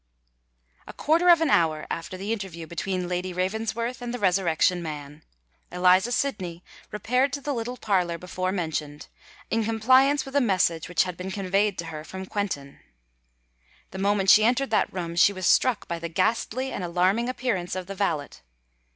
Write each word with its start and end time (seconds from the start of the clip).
A 0.87 0.93
quarter 0.93 1.29
of 1.29 1.41
an 1.41 1.51
hour 1.51 1.85
after 1.91 2.17
the 2.17 2.33
interview 2.33 2.65
between 2.65 3.07
Lady 3.07 3.33
Ravensworth 3.33 4.01
and 4.01 4.11
the 4.11 4.17
Resurrection 4.17 4.81
Man, 4.81 5.21
Eliza 5.71 6.11
Sydney 6.11 6.63
repaired 6.91 7.31
to 7.33 7.39
the 7.39 7.53
little 7.53 7.77
parlour 7.77 8.17
before 8.17 8.51
mentioned, 8.51 9.09
in 9.51 9.63
compliance 9.63 10.25
with 10.25 10.35
a 10.35 10.41
message 10.41 10.89
which 10.89 11.03
had 11.03 11.15
been 11.15 11.29
conveyed 11.29 11.77
to 11.77 11.85
her 11.85 12.03
from 12.03 12.25
Quentin. 12.25 12.79
The 13.91 13.99
moment 13.99 14.31
she 14.31 14.43
entered 14.43 14.71
that 14.71 14.91
room 14.91 15.15
she 15.15 15.33
was 15.33 15.45
struck 15.45 15.87
by 15.87 15.99
the 15.99 16.09
ghastly 16.09 16.71
and 16.71 16.83
alarming 16.83 17.29
appearance 17.29 17.75
of 17.75 17.85
the 17.85 17.93
valet. 17.93 18.29